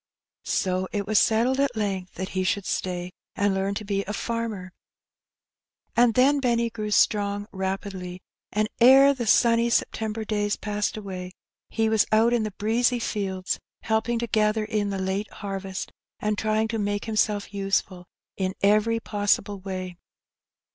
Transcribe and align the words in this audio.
So 0.49 0.87
it 0.91 1.05
was 1.05 1.19
settled 1.19 1.59
at 1.59 1.75
length 1.75 2.15
that 2.15 2.29
he 2.29 2.43
should 2.43 2.65
stay, 2.65 3.11
and 3.35 3.53
learn 3.53 3.75
to 3.75 3.85
be 3.85 4.03
a 4.05 4.13
farmer; 4.13 4.71
and 5.95 6.15
then 6.15 6.39
Benny 6.39 6.71
grew 6.71 6.89
strong 6.89 7.45
rapidly, 7.51 8.23
and 8.51 8.67
ere 8.79 9.13
the 9.13 9.27
sunny 9.27 9.69
September 9.69 10.25
days 10.25 10.55
passed 10.55 10.97
away, 10.97 11.33
he 11.69 11.87
was 11.87 12.07
out 12.11 12.33
in 12.33 12.41
the 12.41 12.49
breezy 12.49 12.97
fields 12.97 13.59
helping 13.81 14.17
to 14.17 14.25
gather 14.25 14.65
in 14.65 14.89
the 14.89 14.97
late 14.97 15.29
harvest, 15.31 15.91
and 16.19 16.35
trying 16.35 16.67
to 16.69 16.79
make 16.79 17.05
himself 17.05 17.53
useful 17.53 18.07
in 18.37 18.55
every 18.63 18.99
possible 18.99 19.59
way. 19.59 19.97